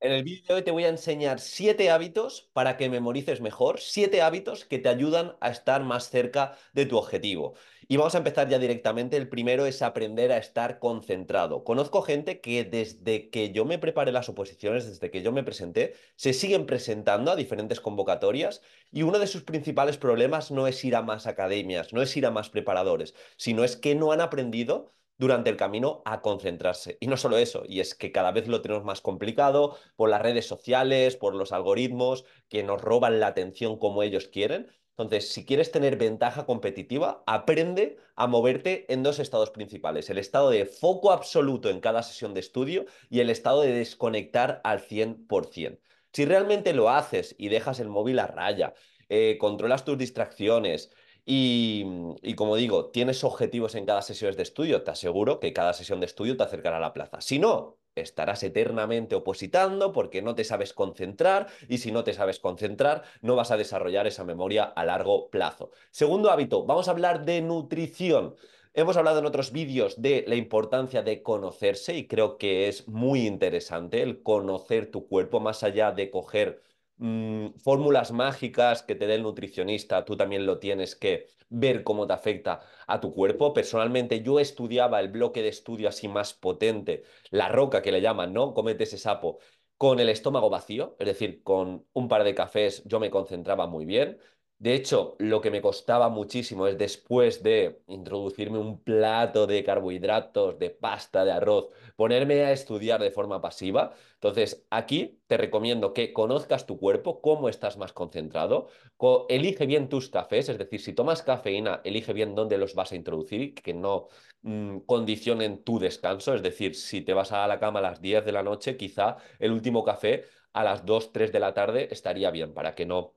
[0.00, 3.80] En el vídeo de hoy te voy a enseñar siete hábitos para que memorices mejor,
[3.80, 7.54] siete hábitos que te ayudan a estar más cerca de tu objetivo.
[7.88, 9.16] Y vamos a empezar ya directamente.
[9.16, 11.64] El primero es aprender a estar concentrado.
[11.64, 15.94] Conozco gente que desde que yo me preparé las oposiciones, desde que yo me presenté,
[16.14, 18.60] se siguen presentando a diferentes convocatorias
[18.90, 22.26] y uno de sus principales problemas no es ir a más academias, no es ir
[22.26, 26.98] a más preparadores, sino es que no han aprendido durante el camino a concentrarse.
[27.00, 30.22] Y no solo eso, y es que cada vez lo tenemos más complicado por las
[30.22, 34.70] redes sociales, por los algoritmos que nos roban la atención como ellos quieren.
[34.98, 40.48] Entonces, si quieres tener ventaja competitiva, aprende a moverte en dos estados principales, el estado
[40.48, 45.80] de foco absoluto en cada sesión de estudio y el estado de desconectar al 100%.
[46.14, 48.72] Si realmente lo haces y dejas el móvil a raya,
[49.10, 50.90] eh, controlas tus distracciones,
[51.26, 51.84] y,
[52.22, 56.00] y, como digo, tienes objetivos en cada sesión de estudio, te aseguro que cada sesión
[56.00, 57.20] de estudio te acercará a la plaza.
[57.20, 62.38] Si no, estarás eternamente opositando porque no te sabes concentrar y si no te sabes
[62.38, 65.70] concentrar, no vas a desarrollar esa memoria a largo plazo.
[65.90, 68.36] Segundo hábito, vamos a hablar de nutrición.
[68.74, 73.26] Hemos hablado en otros vídeos de la importancia de conocerse y creo que es muy
[73.26, 76.62] interesante el conocer tu cuerpo más allá de coger
[76.98, 82.06] mmm, fórmulas mágicas que te dé el nutricionista, tú también lo tienes que ver cómo
[82.06, 83.52] te afecta a tu cuerpo.
[83.54, 88.32] Personalmente yo estudiaba el bloque de estudio así más potente, la roca que le llaman,
[88.32, 88.54] ¿no?
[88.54, 89.38] Comete ese sapo,
[89.76, 93.84] con el estómago vacío, es decir, con un par de cafés yo me concentraba muy
[93.84, 94.18] bien.
[94.58, 100.58] De hecho, lo que me costaba muchísimo es después de introducirme un plato de carbohidratos,
[100.58, 103.92] de pasta, de arroz, ponerme a estudiar de forma pasiva.
[104.14, 109.90] Entonces, aquí te recomiendo que conozcas tu cuerpo, cómo estás más concentrado, co elige bien
[109.90, 113.74] tus cafés, es decir, si tomas cafeína, elige bien dónde los vas a introducir, que
[113.74, 114.08] no
[114.40, 118.24] mmm, condicionen tu descanso, es decir, si te vas a la cama a las 10
[118.24, 122.30] de la noche, quizá el último café a las 2, 3 de la tarde estaría
[122.30, 123.15] bien para que no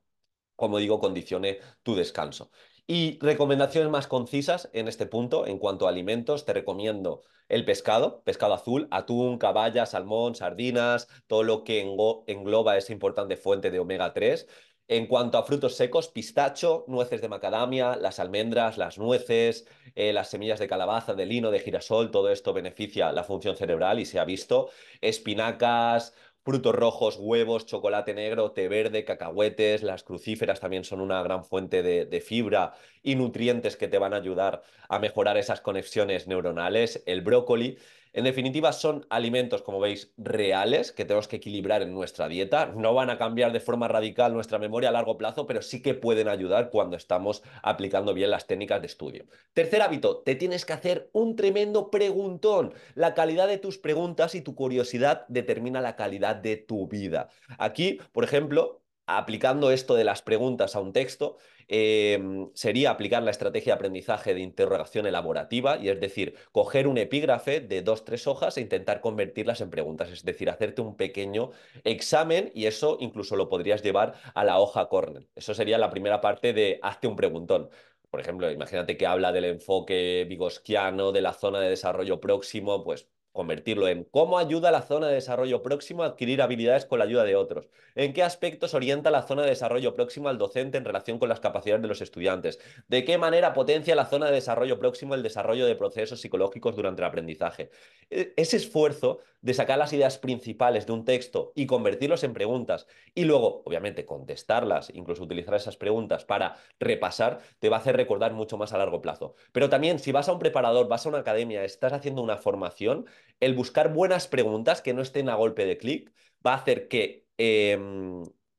[0.59, 2.52] como digo, condicione tu descanso.
[2.85, 8.23] Y recomendaciones más concisas en este punto, en cuanto a alimentos, te recomiendo el pescado,
[8.23, 14.14] pescado azul, atún, caballa, salmón, sardinas, todo lo que engloba esa importante fuente de omega
[14.14, 14.47] 3.
[14.87, 20.31] En cuanto a frutos secos, pistacho, nueces de macadamia, las almendras, las nueces, eh, las
[20.31, 24.17] semillas de calabaza, de lino, de girasol, todo esto beneficia la función cerebral y se
[24.17, 24.71] ha visto.
[24.99, 31.44] Espinacas, frutos rojos, huevos, chocolate negro, té verde, cacahuetes, las crucíferas también son una gran
[31.44, 32.73] fuente de, de, fibra
[33.04, 37.77] y nutrientes que te van a ayudar a mejorar esas conexiones neuronales, el brócoli.
[38.11, 42.73] En definitiva, son alimentos, como veis, reales que tenemos que equilibrar en nuestra dieta.
[42.76, 45.93] No van a cambiar de forma radical nuestra memoria a largo plazo, pero sí que
[45.93, 49.26] pueden ayudar cuando estamos aplicando bien las técnicas de estudio.
[49.54, 52.73] Tercer hábito, te tienes que hacer un tremendo preguntón.
[52.95, 57.30] La calidad de tus preguntas y tu curiosidad determina la calidad de tu vida.
[57.59, 58.82] Aquí, por ejemplo,
[59.17, 61.37] aplicando esto de las preguntas a un texto,
[61.67, 62.20] eh,
[62.53, 67.59] sería aplicar la estrategia de aprendizaje de interrogación elaborativa, y es decir, coger un epígrafe
[67.59, 71.52] de dos, tres hojas e intentar convertirlas en preguntas, es decir, hacerte un pequeño
[71.83, 75.30] examen y eso incluso lo podrías llevar a la hoja Cornell.
[75.36, 77.70] Eso sería la primera parte de hazte un preguntón.
[78.09, 83.08] Por ejemplo, imagínate que habla del enfoque vigosquiano, de la zona de desarrollo próximo, pues
[83.31, 87.23] convertirlo en cómo ayuda la zona de desarrollo próximo a adquirir habilidades con la ayuda
[87.23, 91.19] de otros, en qué aspectos orienta la zona de desarrollo próximo al docente en relación
[91.19, 95.15] con las capacidades de los estudiantes, de qué manera potencia la zona de desarrollo próximo
[95.15, 97.69] el desarrollo de procesos psicológicos durante el aprendizaje.
[98.09, 102.87] E, ese esfuerzo de sacar las ideas principales de un texto y convertirlos en preguntas
[103.15, 108.33] y luego, obviamente, contestarlas, incluso utilizar esas preguntas para repasar, te va a hacer recordar
[108.33, 109.35] mucho más a largo plazo.
[109.51, 113.05] Pero también, si vas a un preparador, vas a una academia, estás haciendo una formación,
[113.39, 116.14] el buscar buenas preguntas que no estén a golpe de clic
[116.45, 117.77] va a hacer que eh,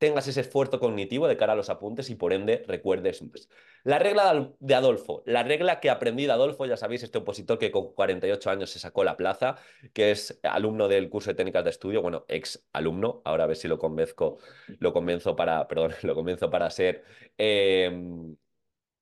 [0.00, 3.22] tengas ese esfuerzo cognitivo de cara a los apuntes y por ende recuerdes.
[3.84, 7.70] La regla de Adolfo, la regla que aprendí de Adolfo, ya sabéis, este opositor que
[7.70, 9.56] con 48 años se sacó la plaza,
[9.92, 13.56] que es alumno del curso de técnicas de estudio, bueno, ex alumno, ahora a ver
[13.56, 14.38] si lo convenzco,
[14.78, 17.04] lo convenzo para, perdón, lo para ser
[17.36, 17.92] eh,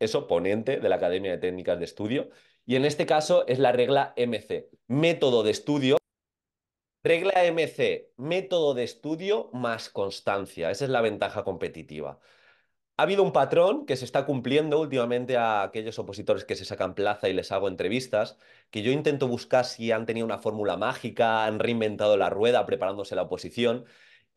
[0.00, 2.30] eso, ponente de la Academia de Técnicas de Estudio.
[2.68, 5.96] Y en este caso es la regla MC, método de estudio
[7.02, 10.70] Regla MC, método de estudio más constancia.
[10.70, 12.20] Esa es la ventaja competitiva.
[12.98, 16.94] Ha habido un patrón que se está cumpliendo últimamente a aquellos opositores que se sacan
[16.94, 18.36] plaza y les hago entrevistas,
[18.70, 23.16] que yo intento buscar si han tenido una fórmula mágica, han reinventado la rueda preparándose
[23.16, 23.86] la oposición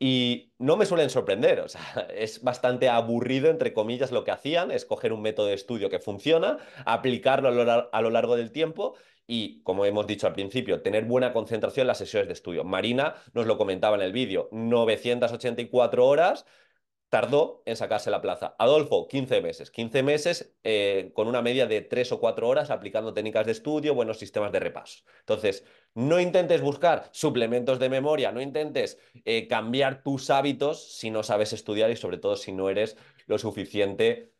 [0.04, 1.80] y no me suelen sorprender, o sea,
[2.16, 6.58] es bastante aburrido, entre comillas, lo que hacían, escoger un método de estudio que funciona,
[6.84, 8.96] aplicarlo a lo, a lo largo del tiempo
[9.28, 12.64] y, como hemos dicho al principio, tener buena concentración en las sesiones de estudio.
[12.64, 16.46] Marina nos lo comentaba en el vídeo, 984 horas
[17.12, 18.56] tardó en sacarse la plaza.
[18.58, 19.70] Adolfo, 15 meses.
[19.70, 23.94] 15 meses eh, con una media de 3 o 4 horas aplicando técnicas de estudio,
[23.94, 25.04] buenos sistemas de repaso.
[25.18, 25.62] Entonces,
[25.92, 31.52] no intentes buscar suplementos de memoria, no intentes eh, cambiar tus hábitos si no sabes
[31.52, 34.31] estudiar y sobre todo si no eres lo suficiente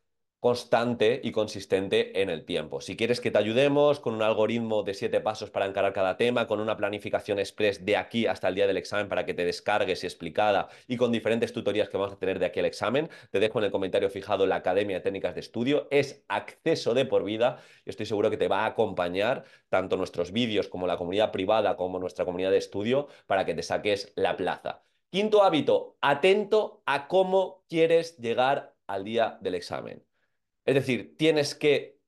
[0.43, 2.81] constante y consistente en el tiempo.
[2.81, 6.47] Si quieres que te ayudemos con un algoritmo de siete pasos para encarar cada tema,
[6.47, 10.03] con una planificación express de aquí hasta el día del examen para que te descargues
[10.03, 13.39] y explicada y con diferentes tutorías que vamos a tener de aquí al examen, te
[13.39, 15.87] dejo en el comentario fijado la Academia de Técnicas de Estudio.
[15.91, 20.33] Es acceso de por vida y estoy seguro que te va a acompañar tanto nuestros
[20.33, 24.35] vídeos como la comunidad privada como nuestra comunidad de estudio para que te saques la
[24.35, 24.83] plaza.
[25.09, 30.03] Quinto hábito, atento a cómo quieres llegar al día del examen.
[30.65, 31.99] Es decir, tienes que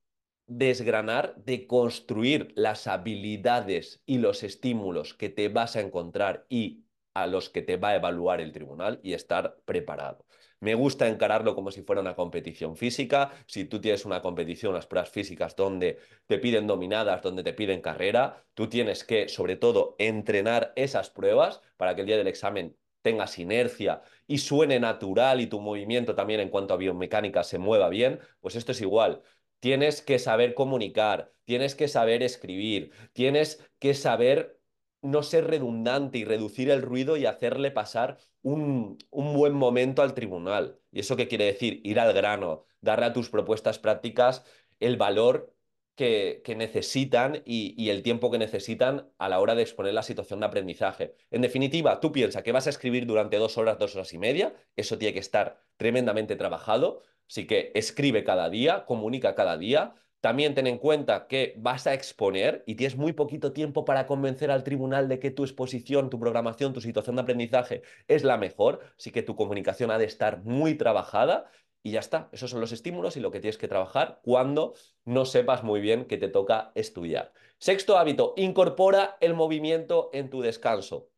[0.48, 7.28] desgranar, de construir las habilidades y los estímulos que te vas a encontrar y a
[7.28, 10.26] los que te va a evaluar el tribunal y estar preparado.
[10.60, 13.32] Me gusta encararlo como si fuera una competición física.
[13.46, 17.82] Si tú tienes una competición, unas pruebas físicas donde te piden dominadas, donde te piden
[17.82, 22.76] carrera, tú tienes que, sobre todo, entrenar esas pruebas para que el día del examen
[23.06, 27.88] tengas inercia y suene natural y tu movimiento también en cuanto a biomecánica se mueva
[27.90, 29.22] bien, pues esto es igual.
[29.60, 34.60] Tienes que saber comunicar, tienes que saber escribir, tienes que saber
[35.04, 40.16] no ser redundante y reducir el ruido y hacerle pasar un, un, buen momento al
[40.16, 40.80] tribunal.
[40.92, 41.82] ¿Y eso qué quiere decir?
[41.84, 44.44] Ir al grano, darle a tus propuestas prácticas
[44.80, 45.55] el valor
[45.96, 50.46] que, necesitan y, el tiempo que necesitan a la hora de exponer la situación de
[50.48, 51.16] aprendizaje.
[51.32, 54.54] En definitiva, tú piensas que vas a escribir durante dos horas, dos horas y media,
[54.76, 59.96] eso tiene que estar tremendamente trabajado, así que escribe cada día, comunica cada día.
[60.20, 64.50] También ten en cuenta que vas a exponer y tienes muy poquito tiempo para convencer
[64.50, 68.80] al tribunal de que tu exposición, tu programación, tu situación de aprendizaje es la mejor,
[68.98, 71.52] así que tu comunicación ha de estar muy trabajada
[71.86, 74.74] y ya está, esos son los estímulos y lo que tienes que trabajar cuando
[75.04, 77.32] no sepas muy bien que te toca estudiar.
[77.60, 81.12] Sexto hábito, incorpora el movimiento en tu descanso.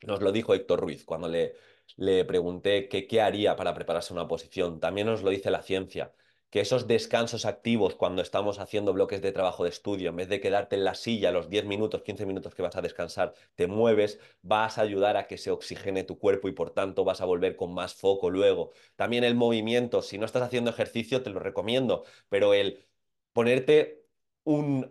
[0.00, 1.52] Nos lo dijo Héctor Ruiz cuando le,
[1.96, 4.80] le pregunté qué haría para prepararse una posición.
[4.80, 6.14] También nos lo dice la ciencia
[6.56, 10.40] que esos descansos activos cuando estamos haciendo bloques de trabajo de estudio, en vez de
[10.40, 14.18] quedarte en la silla los 10 minutos, 15 minutos que vas a descansar, te mueves,
[14.40, 17.56] vas a ayudar a que se oxigene tu cuerpo y por tanto vas a volver
[17.56, 18.70] con más foco luego.
[18.96, 22.86] También el movimiento, si no estás haciendo ejercicio, te lo recomiendo, pero el
[23.34, 24.05] ponerte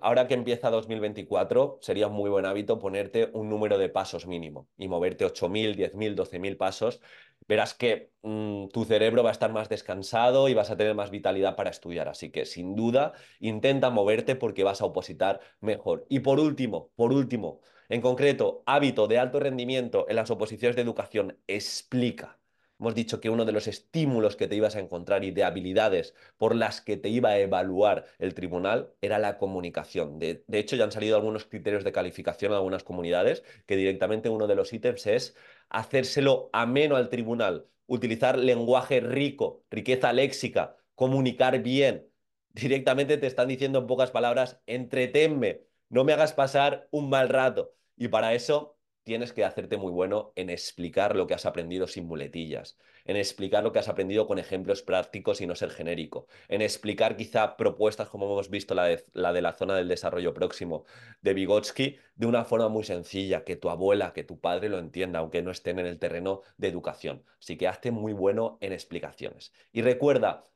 [0.01, 4.67] ahora que empieza 2024, sería un muy buen hábito ponerte un número de pasos mínimo
[4.77, 7.01] y moverte 8.000, 10.000, 12.000 pasos
[7.47, 11.11] verás que mm, tu cerebro va a estar más descansado y vas a tener más
[11.11, 12.07] vitalidad para estudiar.
[12.09, 16.05] Así que sin duda intenta moverte porque vas a opositar mejor.
[16.09, 20.81] Y por último, por último, en concreto, hábito de alto rendimiento en las oposiciones de
[20.81, 22.39] educación, explica.
[22.77, 26.13] Hemos dicho que uno de los estímulos que te ibas a encontrar y de habilidades
[26.37, 30.19] por las que te iba a evaluar el tribunal era la comunicación.
[30.19, 34.47] De, hecho, ya han salido algunos criterios de calificación en algunas comunidades que directamente uno
[34.47, 35.35] de los ítems es
[35.69, 42.09] hacérselo ameno al tribunal, utilizar lenguaje rico, riqueza léxica, comunicar bien.
[42.49, 47.73] Directamente te están diciendo en pocas palabras, entretenme, no me hagas pasar un mal rato.
[47.97, 48.74] Y para eso
[49.05, 53.63] tienes que hacerte muy bueno en explicar lo que has aprendido sin muletillas, en explicar
[53.63, 58.09] lo que has aprendido con ejemplos prácticos y no ser genérico, en explicar quizá propuestas
[58.09, 60.85] como hemos visto la de la, zona del desarrollo próximo
[61.21, 65.19] de Vygotsky de una forma muy sencilla, que tu abuela, que tu padre lo entienda,
[65.19, 67.23] aunque no estén en el terreno de educación.
[67.39, 69.53] Así que hazte muy bueno en explicaciones.
[69.71, 70.47] Y recuerda,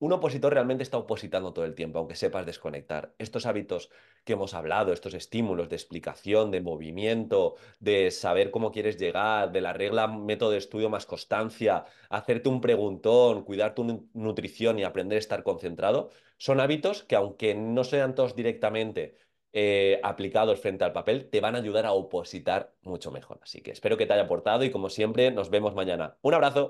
[0.00, 3.14] un opositor realmente está opositando todo el tiempo, aunque sepas desconectar.
[3.18, 3.90] Estos hábitos
[4.24, 9.60] que hemos hablado, estos estímulos de explicación, de movimiento, de saber cómo quieres llegar, de
[9.60, 15.16] la regla método de estudio más constancia, hacerte un preguntón, cuidar tu nutrición y aprender
[15.16, 19.16] a estar concentrado, son hábitos que aunque no sean todos directamente
[19.52, 23.40] eh, aplicados frente al papel, te van a ayudar a opositar mucho mejor.
[23.42, 26.16] Así que espero que te haya aportado y como siempre, nos vemos mañana.
[26.22, 26.68] Un abrazo.